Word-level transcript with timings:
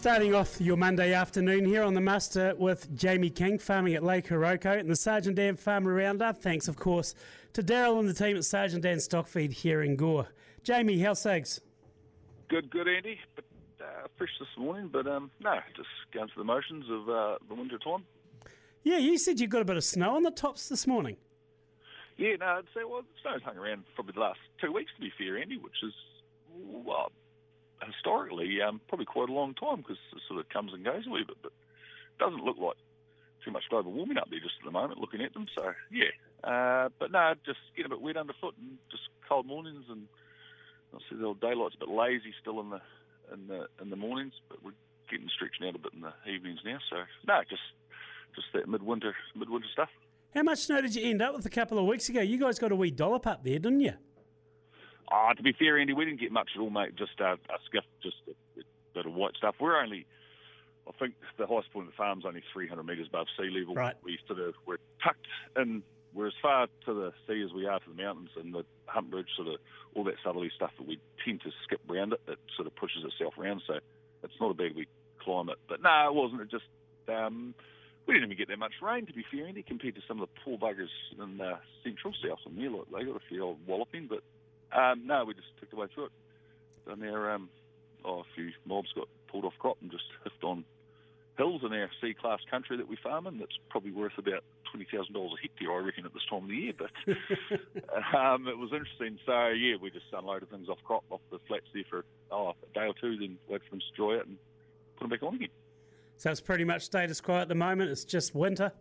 Starting 0.00 0.34
off 0.34 0.58
your 0.62 0.78
Monday 0.78 1.12
afternoon 1.12 1.66
here 1.66 1.82
on 1.82 1.92
the 1.92 2.00
Muster 2.00 2.54
with 2.56 2.96
Jamie 2.96 3.28
King, 3.28 3.58
farming 3.58 3.94
at 3.96 4.02
Lake 4.02 4.28
Hauroko, 4.28 4.80
and 4.80 4.88
the 4.88 4.96
Sergeant 4.96 5.36
Dan 5.36 5.56
Farmer 5.56 5.92
Roundup. 5.92 6.38
Thanks, 6.38 6.68
of 6.68 6.76
course, 6.76 7.14
to 7.52 7.62
Daryl 7.62 8.00
and 8.00 8.08
the 8.08 8.14
team 8.14 8.34
at 8.34 8.46
Sergeant 8.46 8.82
Dan 8.82 8.96
Stockfeed 8.96 9.52
here 9.52 9.82
in 9.82 9.96
Gore. 9.96 10.28
Jamie, 10.62 10.98
how's 11.00 11.22
things? 11.22 11.60
Good, 12.48 12.70
good, 12.70 12.88
Andy. 12.88 13.20
But 13.36 13.44
uh, 13.82 14.06
fresh 14.16 14.30
this 14.38 14.48
morning, 14.56 14.88
but 14.90 15.06
um, 15.06 15.30
no, 15.38 15.58
just 15.76 15.90
going 16.14 16.28
through 16.28 16.44
the 16.44 16.46
motions 16.46 16.86
of 16.88 17.10
uh, 17.10 17.36
the 17.46 17.54
winter 17.54 17.76
time. 17.76 18.06
Yeah, 18.82 18.96
you 18.96 19.18
said 19.18 19.38
you 19.38 19.48
got 19.48 19.60
a 19.60 19.66
bit 19.66 19.76
of 19.76 19.84
snow 19.84 20.16
on 20.16 20.22
the 20.22 20.30
tops 20.30 20.70
this 20.70 20.86
morning. 20.86 21.18
Yeah, 22.16 22.36
no, 22.40 22.46
I'd 22.46 22.64
say 22.74 22.84
well, 22.88 23.02
the 23.02 23.08
snow's 23.20 23.42
hung 23.42 23.58
around 23.58 23.84
probably 23.94 24.14
the 24.14 24.20
last 24.20 24.40
two 24.62 24.72
weeks, 24.72 24.92
to 24.94 25.00
be 25.02 25.12
fair, 25.18 25.36
Andy, 25.36 25.58
which 25.58 25.76
is 25.82 25.92
well, 26.56 27.12
historically 27.86 28.60
um, 28.62 28.80
probably 28.88 29.06
quite 29.06 29.28
a 29.28 29.32
long 29.32 29.54
time 29.54 29.78
because 29.78 29.98
it 30.12 30.22
sort 30.28 30.40
of 30.40 30.48
comes 30.48 30.72
and 30.72 30.84
goes 30.84 31.06
a 31.06 31.10
little 31.10 31.26
bit, 31.26 31.38
but 31.42 31.52
it 31.52 32.18
doesn't 32.18 32.44
look 32.44 32.58
like 32.58 32.76
too 33.44 33.50
much 33.50 33.64
global 33.70 33.92
warming 33.92 34.18
up 34.18 34.28
there 34.30 34.40
just 34.40 34.54
at 34.60 34.64
the 34.64 34.70
moment 34.70 35.00
looking 35.00 35.22
at 35.22 35.32
them. 35.32 35.46
So 35.56 35.72
yeah, 35.90 36.12
uh, 36.44 36.88
but 36.98 37.10
no, 37.12 37.34
just 37.44 37.58
getting 37.76 37.92
a 37.92 37.94
bit 37.94 38.02
wet 38.02 38.16
underfoot 38.16 38.54
and 38.58 38.78
just 38.90 39.04
cold 39.28 39.46
mornings 39.46 39.84
and 39.88 40.06
obviously 40.92 41.18
the 41.18 41.34
daylight's 41.40 41.76
a 41.76 41.86
bit 41.86 41.88
lazy 41.88 42.34
still 42.40 42.60
in 42.60 42.70
the 42.70 42.80
in 43.32 43.46
the 43.46 43.66
in 43.80 43.90
the 43.90 43.96
mornings, 43.96 44.34
but 44.48 44.62
we're 44.62 44.72
getting 45.10 45.28
stretching 45.34 45.66
out 45.66 45.74
a 45.74 45.78
bit 45.78 45.92
in 45.94 46.00
the 46.00 46.12
evenings 46.30 46.60
now. 46.64 46.78
So 46.90 46.96
no, 47.26 47.40
just 47.48 47.62
just 48.34 48.48
that 48.54 48.68
midwinter 48.68 49.14
midwinter 49.34 49.68
stuff. 49.72 49.90
How 50.34 50.42
much 50.42 50.60
snow 50.60 50.80
did 50.80 50.94
you 50.94 51.10
end 51.10 51.22
up 51.22 51.34
with 51.34 51.46
a 51.46 51.50
couple 51.50 51.78
of 51.78 51.86
weeks 51.86 52.08
ago? 52.08 52.20
You 52.20 52.38
guys 52.38 52.58
got 52.58 52.70
a 52.70 52.76
wee 52.76 52.92
dollop 52.92 53.26
up 53.26 53.42
there, 53.42 53.58
didn't 53.58 53.80
you? 53.80 53.94
Oh, 55.12 55.30
to 55.36 55.42
be 55.42 55.52
fair, 55.52 55.78
Andy, 55.78 55.92
we 55.92 56.04
didn't 56.04 56.20
get 56.20 56.32
much 56.32 56.50
at 56.54 56.60
all, 56.60 56.70
mate. 56.70 56.94
Just 56.96 57.20
uh, 57.20 57.34
a 57.34 57.58
skiff, 57.66 57.84
just 58.02 58.16
a, 58.28 58.60
a 58.60 58.62
bit 58.94 59.06
of 59.06 59.14
white 59.14 59.34
stuff. 59.36 59.56
We're 59.58 59.80
only, 59.80 60.06
I 60.88 60.92
think, 60.98 61.14
the 61.36 61.46
highest 61.46 61.72
point 61.72 61.88
of 61.88 61.92
the 61.92 61.96
farm's 61.96 62.24
only 62.24 62.42
300 62.52 62.82
metres 62.84 63.08
above 63.08 63.26
sea 63.36 63.50
level. 63.50 63.74
Right. 63.74 63.96
We 64.04 64.18
sort 64.26 64.38
of 64.38 64.54
we're 64.66 64.78
tucked 65.02 65.26
in. 65.56 65.82
We're 66.12 66.28
as 66.28 66.34
far 66.42 66.66
to 66.86 66.94
the 66.94 67.12
sea 67.26 67.42
as 67.44 67.52
we 67.52 67.66
are 67.66 67.78
to 67.78 67.88
the 67.88 68.02
mountains, 68.02 68.30
and 68.36 68.54
the 68.54 68.64
Hump 68.86 69.12
Ridge, 69.12 69.28
sort 69.36 69.48
of 69.48 69.56
all 69.94 70.04
that 70.04 70.14
southerly 70.24 70.50
stuff 70.54 70.72
that 70.78 70.86
we 70.86 70.98
tend 71.24 71.40
to 71.42 71.50
skip 71.64 71.80
round 71.88 72.12
it. 72.12 72.20
It 72.26 72.38
sort 72.56 72.66
of 72.66 72.74
pushes 72.74 73.04
itself 73.04 73.34
around, 73.38 73.62
so 73.66 73.78
it's 74.22 74.34
not 74.40 74.50
a 74.50 74.54
bad 74.54 74.74
we 74.74 74.86
climb 75.22 75.48
it. 75.48 75.58
But 75.68 75.82
no, 75.82 76.08
it 76.08 76.14
wasn't. 76.14 76.42
It 76.42 76.50
just 76.50 76.64
um, 77.08 77.54
we 78.06 78.14
didn't 78.14 78.26
even 78.26 78.38
get 78.38 78.48
that 78.48 78.58
much 78.58 78.74
rain, 78.82 79.06
to 79.06 79.12
be 79.12 79.24
fair, 79.30 79.46
Andy, 79.46 79.62
compared 79.62 79.94
to 79.94 80.00
some 80.08 80.20
of 80.20 80.28
the 80.28 80.40
poor 80.44 80.58
buggers 80.58 80.90
in 81.12 81.38
the 81.38 81.58
central 81.84 82.12
south 82.26 82.40
and 82.46 82.58
there. 82.58 82.70
Like, 82.70 82.86
they 82.90 83.04
got 83.04 83.16
a 83.16 83.28
few 83.28 83.44
old 83.44 83.58
walloping, 83.66 84.08
but 84.08 84.22
um, 84.76 85.06
no, 85.06 85.24
we 85.24 85.34
just 85.34 85.48
took 85.58 85.70
the 85.70 85.76
way 85.76 85.86
through 85.94 86.06
it. 86.06 86.12
Down 86.86 87.00
there, 87.00 87.30
um, 87.30 87.48
oh, 88.04 88.20
a 88.20 88.24
few 88.34 88.50
mobs 88.66 88.88
got 88.94 89.08
pulled 89.30 89.44
off 89.44 89.54
crop 89.58 89.76
and 89.80 89.90
just 89.90 90.04
hiffed 90.24 90.42
on 90.42 90.64
hills 91.36 91.62
in 91.64 91.72
our 91.72 91.90
C 92.00 92.14
class 92.14 92.40
country 92.50 92.76
that 92.76 92.88
we 92.88 92.96
farm 93.02 93.26
in. 93.26 93.38
That's 93.38 93.58
probably 93.68 93.92
worth 93.92 94.18
about 94.18 94.44
twenty 94.70 94.86
thousand 94.92 95.14
dollars 95.14 95.32
a 95.38 95.42
hectare, 95.42 95.72
I 95.72 95.78
reckon, 95.78 96.04
at 96.04 96.12
this 96.12 96.22
time 96.28 96.44
of 96.44 96.48
the 96.48 96.56
year. 96.56 96.72
But 96.76 96.90
um, 98.16 98.48
it 98.48 98.58
was 98.58 98.70
interesting. 98.72 99.18
So 99.26 99.48
yeah, 99.48 99.76
we 99.80 99.90
just 99.90 100.06
unloaded 100.12 100.50
things 100.50 100.68
off 100.68 100.78
crop 100.84 101.04
off 101.10 101.20
the 101.30 101.38
flats 101.48 101.66
there 101.74 101.84
for 101.88 102.04
oh, 102.30 102.50
a 102.50 102.74
day 102.74 102.86
or 102.86 102.94
two, 103.00 103.16
then 103.16 103.38
wait 103.48 103.62
for 103.64 103.70
them 103.70 103.80
to 103.80 103.96
dry 103.96 104.18
out 104.18 104.26
and 104.26 104.36
put 104.96 105.04
them 105.04 105.10
back 105.10 105.22
on 105.22 105.34
again. 105.36 105.48
So 106.16 106.30
it's 106.30 106.40
pretty 106.40 106.64
much 106.64 106.82
status 106.82 107.20
quo 107.20 107.38
at 107.38 107.48
the 107.48 107.54
moment. 107.54 107.90
It's 107.90 108.04
just 108.04 108.34
winter. 108.34 108.72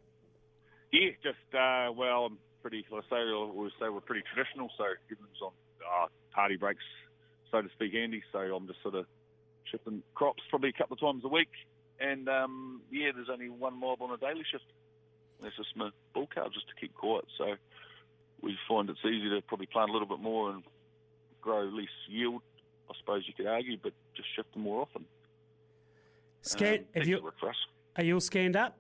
Yeah, 0.92 1.12
just 1.24 1.38
uh, 1.54 1.92
well, 1.96 2.26
I'm 2.26 2.38
pretty. 2.62 2.86
I 2.92 3.00
say 3.10 3.24
we 3.56 3.70
say 3.80 3.90
we're 3.90 4.02
pretty 4.02 4.24
traditional, 4.34 4.70
so 4.78 4.84
everything's 4.84 5.42
on 5.42 5.52
uh, 5.90 6.08
party 6.34 6.56
breaks, 6.58 6.84
so 7.52 7.62
to 7.62 7.70
speak, 7.70 7.94
Andy. 7.96 8.22
So 8.32 8.40
I'm 8.40 8.68
just 8.68 8.82
sort 8.82 8.96
of 8.96 9.06
shifting 9.72 10.04
crops 10.16 10.44
probably 10.50 10.70
a 10.70 10.74
couple 10.74 10.94
of 10.96 11.00
times 11.00 11.24
a 11.26 11.28
week, 11.28 11.50
and 12.00 12.28
um, 12.30 12.82
yeah, 12.92 13.10
there's 13.14 13.30
only 13.32 13.50
one 13.50 13.80
mob 13.80 14.02
on 14.02 14.12
a 14.12 14.18
daily 14.18 14.44
shift. 14.52 14.66
That's 15.42 15.56
just 15.56 15.76
my 15.76 15.90
bull 16.14 16.28
cow, 16.34 16.48
just 16.54 16.68
to 16.68 16.76
keep 16.80 16.94
quiet. 16.94 17.26
So 17.38 17.56
we 18.42 18.58
find 18.68 18.90
it's 18.90 19.00
easy 19.06 19.30
to 19.30 19.42
probably 19.48 19.68
plant 19.68 19.90
a 19.90 19.94
little 19.94 20.08
bit 20.08 20.20
more 20.20 20.52
and 20.52 20.64
grow 21.42 21.64
less 21.64 21.88
yield. 22.10 22.42
I 22.90 22.94
suppose 23.00 23.24
you 23.28 23.34
could 23.34 23.46
argue, 23.48 23.78
but 23.82 23.94
just 24.16 24.28
shift 24.36 24.52
them 24.54 24.64
more 24.64 24.82
often. 24.82 25.06
Scan, 26.42 26.86
Um, 26.96 27.04
you, 27.04 27.22
work 27.24 27.36
for 27.40 27.50
us. 27.50 27.56
are 27.96 28.04
you 28.04 28.16
all 28.16 28.20
scanned 28.22 28.56
up? 28.56 28.78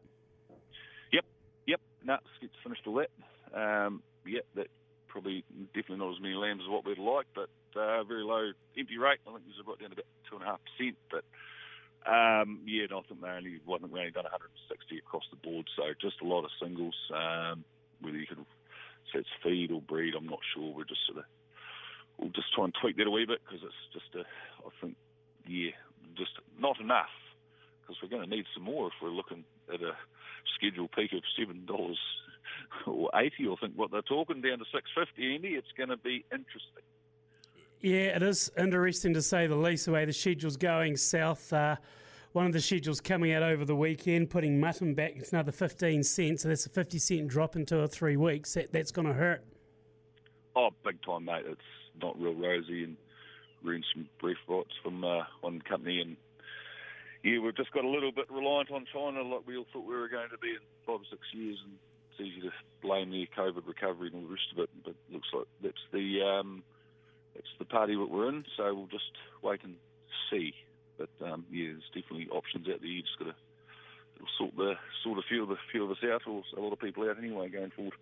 Yep, 1.12 1.26
yep. 1.68 1.82
No, 2.04 2.18
it's 2.42 2.54
finished 2.64 2.82
all 2.88 2.96
that. 2.96 3.10
Um, 3.54 4.02
yep, 4.26 4.46
that 4.56 4.68
probably 5.10 5.44
definitely 5.74 6.06
not 6.06 6.16
as 6.16 6.22
many 6.22 6.36
lambs 6.36 6.64
as 6.64 6.70
what 6.70 6.86
we'd 6.86 6.98
like, 7.02 7.28
but 7.36 7.50
uh, 7.76 8.04
very 8.06 8.24
low 8.24 8.52
empty 8.78 8.98
rate. 8.98 9.20
I 9.28 9.34
think 9.34 9.44
it 9.44 9.54
was 9.58 9.66
right 9.68 9.80
down 9.82 9.90
to 9.92 9.98
about 9.98 10.12
two 10.30 10.36
and 10.38 10.46
a 10.46 10.50
half 10.50 10.62
percent. 10.64 10.98
But 11.12 11.26
um, 12.08 12.62
yeah, 12.66 12.88
and 12.88 12.94
I 12.94 13.02
think 13.04 13.22
they 13.22 13.28
only 13.28 13.60
I 13.60 13.78
think 13.78 13.92
we 13.92 14.00
only 14.00 14.16
done 14.16 14.30
160 14.30 14.98
across 14.98 15.26
the 15.30 15.42
board, 15.42 15.68
so 15.76 15.84
just 16.00 16.22
a 16.22 16.30
lot 16.30 16.46
of 16.46 16.52
singles. 16.62 16.96
Um, 17.12 17.66
whether 18.02 18.18
you 18.18 18.28
can 18.28 18.46
say 19.12 19.20
it's 19.20 19.38
feed 19.44 19.72
or 19.72 19.82
breed, 19.82 20.16
I'm 20.16 20.30
not 20.30 20.40
sure. 20.56 20.72
We're 20.72 20.88
just 20.88 21.06
sort 21.06 21.20
of 21.20 21.28
we'll 22.18 22.32
just 22.32 22.54
try 22.54 22.66
and 22.66 22.74
tweak 22.80 22.98
that 22.98 23.08
a 23.08 23.12
wee 23.12 23.26
bit 23.26 23.42
because 23.44 23.64
it's 23.66 23.86
just 23.92 24.16
a 24.16 24.24
I 24.66 24.72
think 24.82 24.96
yeah, 25.48 25.76
just 26.16 26.38
not 26.58 26.80
enough 26.80 27.12
because 27.82 27.98
we're 28.02 28.14
going 28.14 28.28
to 28.28 28.36
need 28.36 28.46
some 28.54 28.64
more 28.64 28.88
if 28.88 28.94
we're 29.02 29.10
looking 29.10 29.44
at 29.74 29.82
a 29.82 29.98
schedule 30.56 30.88
peak 30.88 31.14
of 31.14 31.24
seven 31.38 31.66
dollars 31.66 32.00
or 32.88 33.10
eighty. 33.16 33.48
I 33.50 33.56
think 33.60 33.74
what 33.76 33.92
they're 33.92 34.02
talking 34.02 34.42
down 34.42 34.60
to 34.60 34.66
six 34.74 34.90
fifty. 34.96 35.36
Andy, 35.36 35.50
it's 35.50 35.72
going 35.78 35.90
to 35.90 35.98
be 35.98 36.26
interesting. 36.32 36.84
Yeah, 37.82 38.16
it 38.18 38.24
is 38.24 38.52
interesting 38.58 39.14
to 39.14 39.22
say 39.22 39.48
the 39.48 39.56
least, 39.56 39.86
the 39.86 39.94
way 39.94 40.04
the 40.04 40.12
schedule's 40.12 40.58
going 40.58 40.98
south. 40.98 41.54
Uh, 41.54 41.78
one 42.34 42.46
of 42.46 42.54
the 42.54 42.62
schedules 42.62 43.00
coming 43.00 43.32
out 43.32 43.42
over 43.42 43.66
the 43.66 43.76
weekend, 43.76 44.30
putting 44.30 44.60
mutton 44.60 44.94
back, 44.94 45.14
it's 45.16 45.32
another 45.32 45.52
15 45.52 46.04
cents, 46.04 46.44
so 46.44 46.50
that's 46.50 46.66
a 46.66 46.70
50 46.70 47.00
cent 47.00 47.28
drop 47.28 47.56
in 47.56 47.66
two 47.66 47.80
or 47.80 47.88
three 47.88 48.18
weeks. 48.18 48.54
That, 48.54 48.72
that's 48.72 48.92
going 48.92 49.08
to 49.08 49.14
hurt. 49.14 49.44
Oh, 50.56 50.70
big 50.84 51.02
time, 51.02 51.26
mate. 51.26 51.46
It's 51.48 51.62
not 52.02 52.20
real 52.20 52.34
rosy 52.34 52.84
and 52.84 52.98
ruined 53.64 53.86
some 53.94 54.08
brief 54.20 54.38
rights 54.48 54.74
from 54.84 55.04
uh, 55.04 55.22
one 55.42 55.62
company 55.62 56.02
and. 56.02 56.18
Yeah, 57.22 57.40
we've 57.40 57.58
just 57.58 57.74
got 57.74 57.84
a 57.84 57.90
little 57.90 58.14
bit 58.14 58.32
reliant 58.32 58.72
on 58.72 58.86
China, 58.94 59.22
like 59.24 59.46
we 59.46 59.58
all 59.58 59.66
thought 59.74 59.86
we 59.86 59.94
were 59.94 60.08
going 60.08 60.30
to 60.30 60.38
be 60.38 60.52
in 60.52 60.64
five 60.88 61.02
or 61.02 61.10
six 61.10 61.20
years, 61.34 61.58
and 61.66 61.76
it's 62.20 62.28
easy 62.28 62.42
to 62.48 62.54
blame 62.82 63.12
the 63.12 63.28
COVID 63.38 63.68
recovery 63.68 64.08
and 64.08 64.16
all 64.16 64.28
the 64.28 64.34
rest 64.34 64.52
of 64.52 64.60
it. 64.60 64.70
But 64.84 64.92
it 64.92 65.14
looks 65.14 65.28
like 65.34 65.48
that's 65.64 65.86
the 65.92 66.22
um, 66.22 66.64
that's 67.36 67.48
the 67.58 67.66
party 67.66 67.96
that 67.96 68.10
we're 68.10 68.30
in. 68.30 68.46
So 68.58 68.74
we'll 68.74 68.88
just 68.88 69.12
wait 69.42 69.62
and 69.64 69.76
see. 70.30 70.54
But 70.98 71.10
um, 71.26 71.46
yeah, 71.52 71.68
there's 71.72 71.84
definitely 71.94 72.28
options 72.32 72.68
out 72.68 72.82
there. 72.82 72.90
You 72.90 73.02
just 73.02 73.20
got 73.20 73.26
to 73.26 73.36
sort 74.38 74.56
the 74.56 74.74
sort 75.04 75.20
a 75.20 75.22
few 75.28 75.44
of 75.44 75.50
the 75.50 75.58
few 75.72 75.84
of 75.84 75.92
us 75.92 76.04
out, 76.04 76.22
or 76.28 76.44
a 76.58 76.62
lot 76.62 76.74
of 76.74 76.80
people 76.80 77.10
out 77.10 77.18
anyway 77.18 77.50
going 77.50 77.72
forward. 77.72 77.94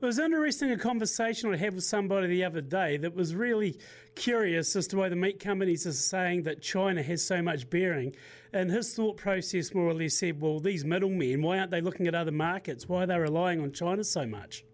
It 0.00 0.04
was 0.04 0.18
interesting 0.18 0.70
a 0.70 0.76
conversation 0.76 1.52
I 1.52 1.56
had 1.56 1.74
with 1.74 1.84
somebody 1.84 2.26
the 2.26 2.44
other 2.44 2.60
day 2.60 2.96
that 2.98 3.14
was 3.14 3.34
really 3.34 3.78
curious 4.16 4.74
as 4.76 4.86
to 4.88 4.96
why 4.96 5.08
the 5.08 5.16
meat 5.16 5.38
companies 5.38 5.86
are 5.86 5.92
saying 5.92 6.42
that 6.42 6.60
China 6.60 7.02
has 7.02 7.24
so 7.24 7.40
much 7.40 7.70
bearing. 7.70 8.14
And 8.52 8.70
his 8.70 8.94
thought 8.94 9.16
process 9.16 9.72
more 9.72 9.86
or 9.86 9.94
less 9.94 10.14
said, 10.14 10.40
well, 10.40 10.58
these 10.58 10.84
middlemen, 10.84 11.42
why 11.42 11.58
aren't 11.58 11.70
they 11.70 11.80
looking 11.80 12.06
at 12.06 12.14
other 12.14 12.32
markets? 12.32 12.88
Why 12.88 13.04
are 13.04 13.06
they 13.06 13.18
relying 13.18 13.60
on 13.60 13.72
China 13.72 14.04
so 14.04 14.26
much? 14.26 14.64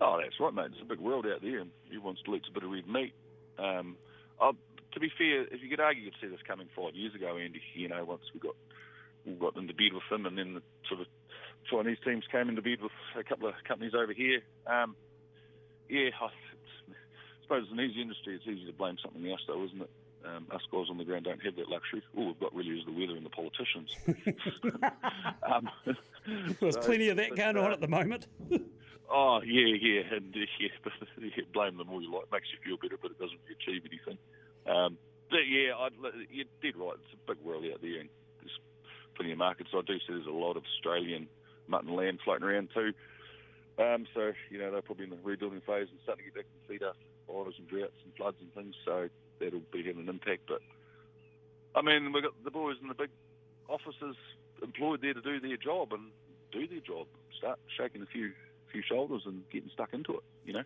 Oh, 0.00 0.18
that's 0.20 0.40
right, 0.40 0.52
mate. 0.52 0.66
It's 0.72 0.82
a 0.82 0.84
big 0.84 0.98
world 0.98 1.26
out 1.26 1.40
there, 1.40 1.60
and 1.60 1.70
everyone 1.86 2.16
still 2.20 2.34
eats 2.34 2.48
a 2.48 2.52
bit 2.52 2.64
of 2.64 2.70
red 2.70 2.88
meat. 2.88 3.12
Um, 3.58 3.96
to 4.40 5.00
be 5.00 5.10
fair, 5.18 5.42
if 5.42 5.62
you 5.62 5.68
could 5.68 5.80
argue, 5.80 6.04
you'd 6.04 6.14
see 6.20 6.28
this 6.28 6.40
coming 6.46 6.68
five 6.74 6.94
years 6.94 7.14
ago, 7.14 7.36
Andy. 7.36 7.60
You 7.74 7.88
know, 7.88 8.04
once 8.04 8.22
we 8.32 8.40
got 8.40 8.56
we 9.24 9.32
got 9.34 9.56
into 9.56 9.74
bed 9.74 9.92
with 9.92 10.08
them, 10.10 10.26
and 10.26 10.38
then 10.38 10.54
the 10.54 10.62
sort 10.88 11.00
of 11.00 11.06
Chinese 11.70 11.98
teams 12.04 12.24
came 12.30 12.48
into 12.48 12.62
bed 12.62 12.80
with 12.82 12.92
a 13.18 13.24
couple 13.24 13.48
of 13.48 13.54
companies 13.66 13.94
over 13.94 14.12
here. 14.12 14.40
Um, 14.66 14.96
yeah, 15.88 16.10
I, 16.20 16.28
suppose 17.42 17.64
it's 17.64 17.72
an 17.72 17.80
easy 17.80 18.02
industry. 18.02 18.36
It's 18.36 18.46
easy 18.46 18.66
to 18.66 18.72
blame 18.72 18.96
something 19.02 19.26
else, 19.30 19.40
though, 19.46 19.64
isn't 19.64 19.82
it? 19.82 19.90
Um, 20.24 20.46
us 20.50 20.62
guys 20.72 20.86
on 20.88 20.96
the 20.96 21.04
ground 21.04 21.24
don't 21.26 21.42
have 21.44 21.56
that 21.56 21.68
luxury. 21.68 22.02
All 22.16 22.26
we've 22.26 22.40
got 22.40 22.54
really 22.54 22.78
is 22.78 22.86
the 22.86 22.92
weather 22.92 23.14
and 23.14 23.26
the 23.26 23.30
politicians. 23.30 23.94
um, 25.42 25.68
There's 26.60 26.74
so, 26.76 26.80
plenty 26.80 27.10
of 27.10 27.18
that 27.18 27.36
going 27.36 27.58
uh, 27.58 27.62
on 27.62 27.72
at 27.72 27.80
the 27.80 27.88
moment. 27.88 28.26
Oh 29.10 29.42
yeah, 29.44 29.76
yeah, 29.80 30.16
and 30.16 30.34
uh, 30.34 30.46
yeah, 30.58 30.68
but, 30.82 30.92
yeah, 31.20 31.44
blame 31.52 31.76
them 31.76 31.90
all 31.90 32.00
you 32.00 32.10
like. 32.10 32.24
Makes 32.32 32.48
you 32.52 32.58
feel 32.64 32.78
better, 32.80 32.98
but 33.00 33.10
it 33.10 33.18
doesn't 33.18 33.38
achieve 33.52 33.82
anything. 33.84 34.18
Um, 34.66 34.96
but 35.30 35.44
yeah, 35.46 35.76
I'd, 35.76 35.92
you 36.30 36.44
did 36.62 36.74
right. 36.76 36.94
It's 36.94 37.12
a 37.12 37.34
big 37.34 37.44
world 37.44 37.64
out 37.70 37.82
there, 37.82 38.00
and 38.00 38.08
plenty 39.14 39.32
of 39.32 39.38
markets. 39.38 39.70
I 39.72 39.80
do 39.86 39.98
see 39.98 40.04
there's 40.08 40.26
a 40.26 40.30
lot 40.30 40.56
of 40.56 40.64
Australian 40.76 41.28
mutton 41.68 41.94
land 41.94 42.20
floating 42.24 42.44
around 42.44 42.68
too. 42.74 42.92
Um, 43.78 44.06
so 44.14 44.32
you 44.50 44.58
know 44.58 44.70
they're 44.70 44.82
probably 44.82 45.04
in 45.04 45.10
the 45.10 45.18
rebuilding 45.22 45.60
phase 45.66 45.88
and 45.90 45.98
starting 46.04 46.24
to 46.24 46.30
get 46.30 46.34
back 46.34 46.44
to 46.44 46.68
feed 46.68 46.82
after 46.82 46.98
fires 47.26 47.54
and 47.58 47.68
droughts 47.68 47.98
and 48.04 48.14
floods 48.14 48.36
and 48.40 48.52
things. 48.54 48.74
So 48.84 49.08
that'll 49.40 49.62
be 49.72 49.82
having 49.82 50.02
an 50.02 50.08
impact. 50.08 50.42
But 50.46 50.62
I 51.74 51.82
mean, 51.82 52.12
we've 52.12 52.22
got 52.22 52.32
the 52.44 52.50
boys 52.50 52.76
in 52.80 52.88
the 52.88 52.94
big 52.94 53.10
offices 53.68 54.16
employed 54.62 55.00
there 55.02 55.14
to 55.14 55.20
do 55.20 55.40
their 55.40 55.56
job 55.56 55.92
and 55.92 56.10
do 56.52 56.66
their 56.68 56.80
job. 56.80 57.06
Start 57.36 57.58
shaking 57.76 58.02
a 58.02 58.06
few 58.06 58.32
few 58.70 58.82
shoulders 58.82 59.22
and 59.26 59.42
getting 59.50 59.70
stuck 59.72 59.92
into 59.92 60.14
it. 60.14 60.24
You 60.44 60.52
know. 60.54 60.64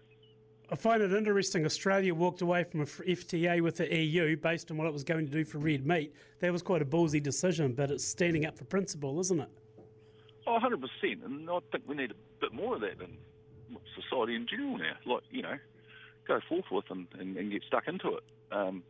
I 0.70 0.76
find 0.76 1.03
it 1.03 1.12
interesting. 1.12 1.65
Australia 1.65 2.15
walked 2.15 2.43
away 2.43 2.62
from 2.62 2.82
a 2.82 2.85
FTA 2.85 3.62
with 3.62 3.76
the 3.76 3.94
EU 3.94 4.37
based 4.37 4.70
on 4.70 4.76
what 4.76 4.87
it 4.87 4.93
was 4.93 5.03
going 5.03 5.25
to 5.25 5.32
do 5.32 5.43
for 5.44 5.59
red 5.59 5.87
meat. 5.87 6.15
That 6.41 6.53
was 6.53 6.61
quite 6.61 6.82
a 6.82 6.85
ballsy 6.85 7.23
decision, 7.23 7.73
but 7.73 7.91
it's 7.91 8.05
standing 8.05 8.44
up 8.44 8.59
for 8.59 8.65
principle, 8.65 9.19
isn't 9.20 9.41
it? 9.41 9.49
Oh, 10.47 10.59
100%. 10.62 11.25
And 11.25 11.49
I 11.49 11.59
think 11.73 11.85
we 11.87 11.94
need 11.94 12.11
a 12.11 12.15
bit 12.41 12.53
more 12.53 12.75
of 12.75 12.82
that 12.82 13.00
in 13.00 13.17
society 13.99 14.35
in 14.35 14.47
general 14.47 14.76
now. 14.76 14.93
Like, 15.06 15.23
you 15.31 15.41
know, 15.41 15.56
go 16.26 16.41
forth 16.47 16.67
with 16.70 16.85
and, 16.91 17.06
and, 17.19 17.37
and 17.38 17.50
get 17.50 17.62
stuck 17.67 17.88
into 17.88 18.17
it. 18.17 18.25
Um, 18.53 18.82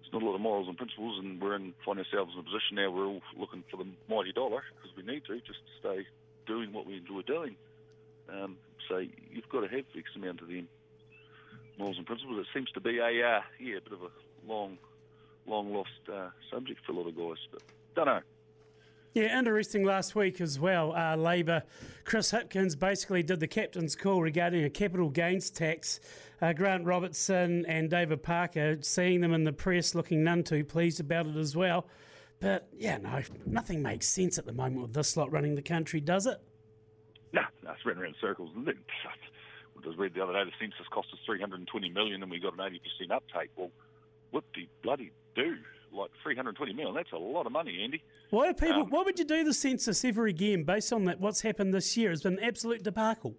there's 0.00 0.12
not 0.12 0.22
a 0.22 0.26
lot 0.26 0.34
of 0.34 0.42
morals 0.42 0.68
and 0.68 0.76
principles, 0.76 1.18
and 1.18 1.40
we're 1.40 1.56
in 1.56 1.72
find 1.86 1.98
ourselves 1.98 2.34
in 2.34 2.40
a 2.40 2.42
position 2.42 2.76
now 2.76 2.90
we're 2.90 3.06
all 3.06 3.22
looking 3.38 3.64
for 3.70 3.78
the 3.78 3.86
mighty 4.10 4.32
dollar 4.32 4.62
because 4.76 4.94
we 4.94 5.02
need 5.10 5.24
to 5.24 5.36
just 5.40 5.60
to 5.60 5.72
stay 5.80 6.06
doing 6.46 6.72
what 6.72 6.86
we 6.86 6.98
enjoy 6.98 7.22
doing. 7.22 7.56
Um, 8.28 8.56
so 8.88 8.98
you've 8.98 9.48
got 9.48 9.60
to 9.60 9.68
have 9.68 9.84
X 9.96 10.08
amount 10.16 10.42
of 10.42 10.48
them 10.48 10.68
morals 11.78 11.98
and 11.98 12.06
principles. 12.06 12.38
It 12.40 12.46
seems 12.54 12.70
to 12.72 12.80
be 12.80 12.98
a 12.98 13.06
uh, 13.06 13.40
yeah, 13.60 13.76
a 13.76 13.80
bit 13.80 13.92
of 13.92 14.02
a 14.02 14.10
long, 14.46 14.78
long 15.46 15.72
lost 15.72 15.90
uh, 16.12 16.28
subject 16.50 16.80
for 16.84 16.92
a 16.92 16.96
lot 16.96 17.08
of 17.08 17.16
guys, 17.16 17.38
but 17.50 17.62
don't 17.94 18.06
know. 18.06 18.20
Yeah, 19.14 19.38
interesting 19.38 19.84
last 19.84 20.14
week 20.14 20.40
as 20.40 20.58
well. 20.58 20.94
Uh, 20.96 21.16
Labor, 21.16 21.64
Chris 22.04 22.32
Hipkins 22.32 22.78
basically 22.78 23.22
did 23.22 23.40
the 23.40 23.46
captain's 23.46 23.94
call 23.94 24.22
regarding 24.22 24.64
a 24.64 24.70
capital 24.70 25.10
gains 25.10 25.50
tax. 25.50 26.00
Uh, 26.40 26.54
Grant 26.54 26.86
Robertson 26.86 27.66
and 27.66 27.90
David 27.90 28.22
Parker, 28.22 28.78
seeing 28.80 29.20
them 29.20 29.34
in 29.34 29.44
the 29.44 29.52
press, 29.52 29.94
looking 29.94 30.24
none 30.24 30.42
too 30.42 30.64
pleased 30.64 30.98
about 30.98 31.26
it 31.26 31.36
as 31.36 31.54
well. 31.54 31.86
But 32.40 32.68
yeah, 32.76 32.96
no, 32.96 33.22
nothing 33.44 33.82
makes 33.82 34.08
sense 34.08 34.38
at 34.38 34.46
the 34.46 34.52
moment 34.52 34.80
with 34.80 34.94
this 34.94 35.14
lot 35.14 35.30
running 35.30 35.56
the 35.56 35.62
country, 35.62 36.00
does 36.00 36.26
it? 36.26 36.40
No, 37.34 37.42
no 37.62 37.72
it's 37.72 37.84
running 37.84 38.02
around 38.02 38.16
circles. 38.18 38.50
I 39.82 39.86
just 39.86 39.98
read 39.98 40.14
the 40.14 40.22
other 40.22 40.32
day 40.32 40.44
the 40.44 40.52
census 40.60 40.86
cost 40.90 41.08
us 41.12 41.18
320 41.26 41.90
million 41.90 42.22
and 42.22 42.30
we 42.30 42.38
got 42.38 42.52
an 42.54 42.58
80% 42.58 43.10
uptake. 43.10 43.50
Well, 43.56 43.70
what 44.30 44.44
do 44.52 44.62
bloody 44.82 45.12
do? 45.34 45.56
Like 45.92 46.10
320 46.22 46.72
million, 46.72 46.94
that's 46.94 47.12
a 47.12 47.18
lot 47.18 47.46
of 47.46 47.52
money, 47.52 47.82
Andy. 47.82 48.02
Why 48.30 48.52
do 48.52 48.54
people? 48.54 48.82
Um, 48.82 48.90
why 48.90 49.02
would 49.02 49.18
you 49.18 49.26
do 49.26 49.44
the 49.44 49.52
census 49.52 50.04
ever 50.04 50.26
again 50.26 50.64
based 50.64 50.92
on 50.92 51.04
that? 51.04 51.20
What's 51.20 51.42
happened 51.42 51.74
this 51.74 51.96
year 51.98 52.10
has 52.10 52.22
been 52.22 52.38
an 52.38 52.44
absolute 52.44 52.82
debacle. 52.82 53.34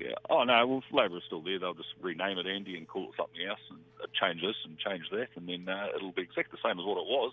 Yeah. 0.00 0.14
Oh 0.30 0.44
no. 0.44 0.66
Well, 0.66 0.82
Labor 0.90 1.18
is 1.18 1.22
still 1.26 1.42
there. 1.42 1.58
They'll 1.58 1.74
just 1.74 1.92
rename 2.00 2.38
it 2.38 2.46
Andy 2.46 2.78
and 2.78 2.88
call 2.88 3.04
it 3.04 3.16
something 3.16 3.46
else 3.46 3.60
and 3.68 3.80
uh, 4.02 4.06
change 4.18 4.40
this 4.40 4.56
and 4.64 4.78
change 4.78 5.04
that, 5.10 5.28
and 5.36 5.48
then 5.48 5.68
uh, 5.68 5.88
it'll 5.94 6.12
be 6.12 6.22
exactly 6.22 6.58
the 6.62 6.66
same 6.66 6.78
as 6.78 6.86
what 6.86 6.96
it 6.96 7.06
was. 7.06 7.32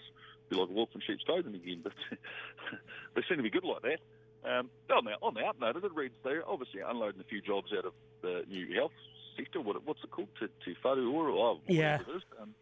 Be 0.49 0.57
like 0.57 0.69
wolf 0.69 0.89
in 0.93 1.01
sheep's 1.07 1.23
clothing 1.23 1.55
again. 1.55 1.79
But 1.81 1.93
they 3.15 3.21
seem 3.29 3.37
to 3.37 3.43
be 3.43 3.49
good 3.49 3.63
like 3.63 3.81
that. 3.83 3.99
Um, 4.45 4.69
on, 4.91 5.05
the, 5.05 5.11
on 5.21 5.33
the 5.33 5.41
up 5.41 5.59
note, 5.59 5.77
I 5.77 5.79
did 5.79 5.95
read 5.95 6.11
they're 6.23 6.47
obviously 6.47 6.81
unloading 6.81 7.21
a 7.21 7.23
few 7.23 7.41
jobs 7.41 7.71
out 7.77 7.85
of 7.85 7.93
the 8.21 8.43
new 8.49 8.73
health 8.75 8.91
sector. 9.37 9.61
What, 9.61 9.85
what's 9.85 10.03
it 10.03 10.11
called? 10.11 10.29
To, 10.39 10.47
to 10.47 10.79
Whatu 10.83 11.11
or 11.13 11.29
oh, 11.29 11.59
yeah. 11.67 11.99
It 12.01 12.15
is. 12.15 12.23
Um, 12.41 12.53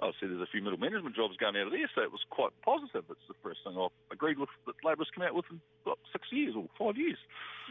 I 0.00 0.10
see 0.20 0.28
there's 0.28 0.40
a 0.40 0.46
few 0.46 0.62
middle 0.62 0.78
management 0.78 1.16
jobs 1.16 1.36
going 1.36 1.56
out 1.56 1.66
of 1.66 1.72
there, 1.72 1.90
so 1.94 2.02
it 2.02 2.12
was 2.12 2.20
quite 2.30 2.50
positive. 2.64 3.04
It's 3.10 3.20
the 3.26 3.34
first 3.42 3.60
thing 3.64 3.76
I've 3.76 3.90
agreed 4.12 4.38
with 4.38 4.48
that 4.66 4.76
Labor's 4.84 5.08
come 5.12 5.24
out 5.24 5.34
with 5.34 5.46
in 5.50 5.60
what, 5.82 5.98
six 6.12 6.28
years 6.30 6.54
or 6.56 6.66
five 6.78 6.96
years. 6.96 7.18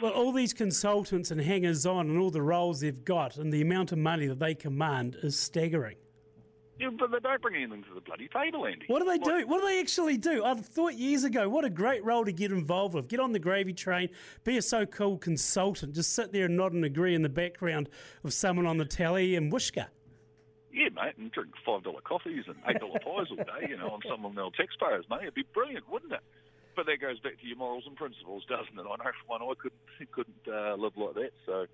Well, 0.02 0.12
all 0.12 0.34
these 0.34 0.54
consultants 0.54 1.32
and 1.32 1.40
hangers 1.40 1.86
on 1.86 2.10
and 2.10 2.20
all 2.20 2.30
the 2.30 2.42
roles 2.42 2.82
they've 2.82 3.04
got 3.06 3.38
and 3.38 3.54
the 3.54 3.62
amount 3.62 3.94
of 3.94 3.98
money 3.98 4.28
that 4.28 4.40
they 4.40 4.56
command 4.56 5.18
is 5.24 5.40
staggering. 5.40 5.96
Yeah, 6.80 6.90
but 6.98 7.12
they 7.12 7.20
don't 7.20 7.42
bring 7.42 7.56
anything 7.56 7.84
to 7.84 7.94
the 7.96 8.02
bloody 8.02 8.28
table, 8.28 8.68
Andy. 8.68 8.86
What 8.88 9.00
do 9.00 9.06
they 9.06 9.18
do? 9.18 9.48
What 9.48 9.62
do 9.62 9.68
they 9.68 9.80
actually 9.80 10.18
do? 10.18 10.46
I 10.46 10.54
thought 10.54 10.94
years 10.94 11.24
ago, 11.24 11.50
what 11.50 11.66
a 11.66 11.70
great 11.70 12.04
role 12.06 12.24
to 12.24 12.32
get 12.32 12.52
involved 12.52 12.94
with. 12.94 13.08
Get 13.08 13.20
on 13.20 13.32
the 13.32 13.40
gravy 13.40 13.74
train, 13.74 14.10
be 14.44 14.58
a 14.58 14.62
so-called 14.62 15.22
consultant, 15.22 15.96
just 15.96 16.14
sit 16.14 16.32
there 16.32 16.46
and 16.46 16.56
nod 16.56 16.74
and 16.74 16.86
agree 16.86 17.16
in 17.16 17.24
the 17.24 17.30
background 17.30 17.90
of 18.24 18.32
someone 18.32 18.68
on 18.68 18.78
the 18.78 18.86
telly 18.86 19.36
and 19.36 19.52
whooshka. 19.52 19.88
Yeah, 20.72 20.90
mate, 20.90 21.18
and 21.18 21.32
drink 21.32 21.50
five 21.66 21.84
dollar 21.84 22.02
coffees 22.02 22.44
and 22.46 22.56
eight 22.68 22.80
dollar 22.80 23.00
pies 23.00 23.28
all 23.32 23.38
day, 23.38 23.68
you 23.70 23.78
know, 23.78 23.90
on 23.90 24.02
some 24.08 24.24
of 24.26 24.36
the 24.36 24.52
taxpayers' 24.56 25.06
money. 25.10 25.24
It'd 25.24 25.34
be 25.34 25.46
brilliant, 25.52 25.90
wouldn't 25.90 26.12
it? 26.12 26.20
But 26.76 26.86
that 26.86 27.02
goes 27.02 27.20
back 27.20 27.40
to 27.42 27.48
your 27.48 27.58
morals 27.58 27.86
and 27.88 27.96
principles, 27.96 28.44
doesn't 28.48 28.78
it? 28.78 28.82
I 28.82 29.04
know 29.04 29.12
for 29.26 29.40
one, 29.40 29.42
I 29.42 29.54
couldn't 29.60 29.82
couldn't 30.12 30.48
uh, 30.48 30.76
live 30.76 30.94
like 30.96 31.16
that. 31.16 31.32
So, 31.48 31.66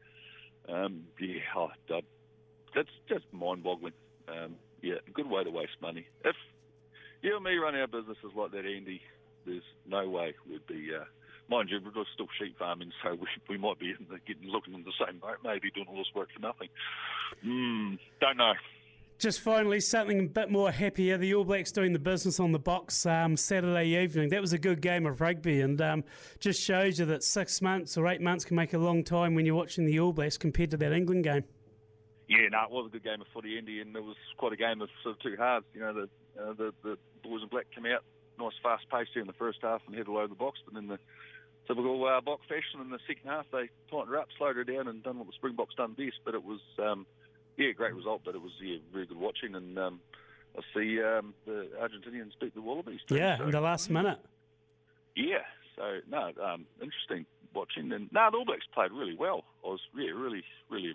um, 0.74 1.04
yeah, 1.20 1.42
oh, 1.58 1.72
that's 2.74 2.90
just 3.10 3.26
mind-boggling. 3.34 3.94
Um, 4.30 4.56
yeah, 4.84 4.96
good 5.14 5.30
way 5.30 5.44
to 5.44 5.50
waste 5.50 5.82
money. 5.82 6.06
If 6.24 6.36
you 7.22 7.36
and 7.36 7.44
me 7.44 7.56
run 7.56 7.74
our 7.74 7.88
businesses 7.88 8.32
like 8.36 8.52
that, 8.52 8.66
Andy, 8.66 9.02
there's 9.46 9.64
no 9.88 10.08
way 10.10 10.36
we'd 10.48 10.68
be. 10.68 10.92
Uh, 10.94 11.06
mind 11.50 11.70
you, 11.70 11.80
we're 11.84 12.04
still 12.14 12.28
sheep 12.38 12.60
farming, 12.60 12.92
so 13.02 13.16
we, 13.16 13.28
we 13.50 13.58
might 13.58 13.80
be 13.80 13.94
the, 14.10 14.20
getting 14.28 14.50
looking 14.50 14.74
in 14.74 14.84
the 14.84 14.92
same 15.04 15.20
boat, 15.20 15.38
maybe 15.44 15.72
doing 15.72 15.88
all 15.90 15.98
this 15.98 16.12
work 16.14 16.28
for 16.34 16.42
nothing. 16.42 16.68
Mm, 17.46 17.98
don't 18.20 18.38
know. 18.38 18.54
Just 19.20 19.40
finally, 19.40 19.80
something 19.80 20.20
a 20.20 20.24
bit 20.24 20.52
more 20.52 20.70
happier. 20.70 21.18
The 21.18 21.34
All 21.34 21.46
Blacks 21.46 21.72
doing 21.72 21.94
the 21.94 22.00
business 22.00 22.42
on 22.42 22.52
the 22.52 22.60
box 22.60 23.06
um, 23.06 23.38
Saturday 23.38 24.04
evening. 24.04 24.30
That 24.30 24.42
was 24.42 24.52
a 24.52 24.58
good 24.58 24.82
game 24.82 25.06
of 25.06 25.22
rugby, 25.22 25.62
and 25.62 25.80
um, 25.82 26.04
just 26.40 26.62
shows 26.62 27.00
you 27.00 27.06
that 27.06 27.24
six 27.24 27.62
months 27.62 27.96
or 27.98 28.08
eight 28.08 28.20
months 28.20 28.44
can 28.44 28.58
make 28.58 28.74
a 28.74 28.78
long 28.78 29.02
time 29.02 29.34
when 29.34 29.46
you're 29.46 29.56
watching 29.56 29.86
the 29.86 29.98
All 30.00 30.12
Blacks 30.12 30.38
compared 30.38 30.72
to 30.72 30.78
that 30.78 30.92
England 30.92 31.24
game. 31.24 31.46
Yeah, 32.28 32.48
no, 32.52 32.64
it 32.64 32.72
was 32.72 32.88
a 32.88 32.92
good 32.92 33.04
game 33.04 33.22
of 33.22 33.28
footy, 33.34 33.58
Andy, 33.58 33.82
and 33.82 33.96
it 33.96 34.04
was 34.04 34.16
quite 34.38 34.54
a 34.54 34.58
game 34.58 34.82
of 34.82 34.90
sort 35.04 35.16
of 35.16 35.22
two 35.22 35.36
halves. 35.38 35.66
You 35.74 35.82
know, 35.82 35.94
the 35.94 36.10
uh, 36.42 36.54
the, 36.54 36.74
the 36.84 36.98
boys 37.24 37.44
in 37.44 37.50
black 37.50 37.66
came 37.76 37.86
out 37.86 38.04
nice, 38.40 38.54
fast 38.62 38.90
pace 38.90 39.08
here 39.14 39.22
in 39.22 39.28
the 39.28 39.34
first 39.34 39.60
half 39.62 39.82
and 39.88 39.96
had 39.96 40.08
all 40.08 40.18
over 40.18 40.28
the 40.28 40.36
box, 40.36 40.60
but 40.66 40.78
in 40.78 40.88
the 40.88 41.00
typical 41.68 42.06
uh, 42.06 42.22
Boks 42.22 42.46
fashion 42.48 42.82
in 42.82 42.90
the 42.90 43.00
second 43.08 43.30
half, 43.30 43.46
they 43.52 43.70
tightened 43.90 44.10
her 44.10 44.18
up, 44.18 44.28
slowed 44.38 44.56
her 44.56 44.64
down, 44.64 44.88
and 44.88 45.04
done 45.04 45.18
what 45.18 45.28
the 45.28 45.34
Springboks 45.34 45.76
done 45.76 45.94
best. 45.94 46.20
But 46.26 46.36
it 46.36 46.44
was, 46.44 46.60
um, 46.80 47.06
yeah, 47.58 47.72
great 47.72 47.94
result. 47.94 48.22
But 48.26 48.36
it 48.36 48.42
was 48.42 48.52
yeah, 48.62 48.78
very 48.92 49.06
good 49.06 49.18
watching, 49.18 49.56
and 49.56 49.78
um, 49.78 50.00
I 50.58 50.62
see 50.74 51.02
um, 51.02 51.34
the 51.46 51.70
Argentinians 51.82 52.32
beat 52.40 52.54
the 52.56 52.62
Wallabies. 52.62 53.02
Too, 53.08 53.16
yeah, 53.16 53.38
so, 53.38 53.46
in 53.46 53.52
the 53.52 53.62
last 53.62 53.90
minute. 53.90 54.20
Yeah, 55.16 55.46
so 55.76 56.00
no, 56.10 56.32
um, 56.44 56.66
interesting 56.82 57.26
watching, 57.54 57.92
and 57.92 58.12
no, 58.12 58.30
the 58.32 58.38
All 58.38 58.46
Blacks 58.46 58.66
played 58.74 58.92
really 58.92 59.16
well. 59.16 59.44
I 59.64 59.70
was 59.70 59.82
yeah, 59.96 60.10
really, 60.10 60.44
really 60.70 60.94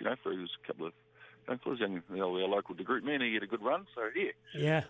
You 0.00 0.06
know, 0.06 0.16
for 0.22 0.32
his 0.32 0.50
couple 0.66 0.86
of 0.86 0.92
young, 1.78 2.02
you 2.10 2.16
know, 2.16 2.34
our 2.36 2.48
local 2.48 2.74
de 2.74 2.84
Groot 2.84 3.04
man, 3.04 3.20
he 3.20 3.34
had 3.34 3.42
a 3.42 3.46
good 3.46 3.62
run. 3.62 3.86
So 3.94 4.02
yeah, 4.14 4.30
yeah. 4.54 4.82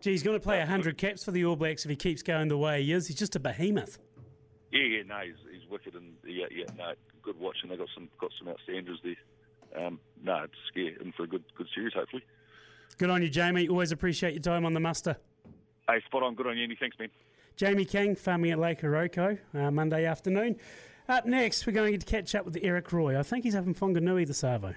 Gee, 0.00 0.12
he's 0.12 0.22
going 0.22 0.38
to 0.38 0.42
play 0.42 0.58
100 0.58 0.96
caps 0.96 1.24
for 1.24 1.30
the 1.30 1.44
All 1.44 1.56
Blacks 1.56 1.84
if 1.84 1.90
he 1.90 1.96
keeps 1.96 2.22
going 2.22 2.48
the 2.48 2.56
way 2.56 2.82
he 2.82 2.92
is. 2.92 3.06
He's 3.06 3.16
just 3.18 3.36
a 3.36 3.40
behemoth. 3.40 3.98
Yeah, 4.72 4.84
yeah, 4.84 5.02
no, 5.06 5.18
he's, 5.18 5.34
he's 5.52 5.68
wicked 5.68 5.94
and 5.94 6.14
yeah, 6.24 6.46
yeah, 6.50 6.64
no, 6.78 6.92
good 7.22 7.38
watching. 7.38 7.70
They 7.70 7.76
got 7.76 7.88
some 7.94 8.08
got 8.20 8.30
some 8.38 8.48
outstanders 8.48 8.96
there. 9.02 9.84
Um, 9.84 10.00
no, 10.22 10.44
it's 10.44 10.54
yeah, 10.74 10.90
in 11.00 11.12
for 11.12 11.24
a 11.24 11.26
good 11.26 11.44
good 11.56 11.66
series 11.74 11.92
hopefully. 11.92 12.22
Good 12.98 13.10
on 13.10 13.22
you, 13.22 13.28
Jamie. 13.28 13.68
Always 13.68 13.92
appreciate 13.92 14.34
your 14.34 14.42
time 14.42 14.64
on 14.64 14.74
the 14.74 14.80
muster. 14.80 15.16
Hey, 15.88 16.00
spot 16.06 16.22
on. 16.22 16.34
Good 16.34 16.46
on 16.46 16.56
you, 16.56 16.62
Andy. 16.62 16.76
Thanks, 16.78 16.98
man. 16.98 17.08
Jamie 17.56 17.84
King, 17.84 18.14
farming 18.14 18.52
at 18.52 18.58
Lake 18.58 18.80
Hauroko, 18.80 19.38
uh, 19.54 19.70
Monday 19.70 20.06
afternoon. 20.06 20.56
Up 21.10 21.26
next, 21.26 21.66
we're 21.66 21.72
going 21.72 21.98
to 21.98 22.06
catch 22.06 22.36
up 22.36 22.44
with 22.44 22.56
Eric 22.62 22.92
Roy. 22.92 23.18
I 23.18 23.24
think 23.24 23.42
he's 23.42 23.56
up 23.56 23.66
in 23.66 23.74
Whanganui 23.74 24.28
this. 24.28 24.76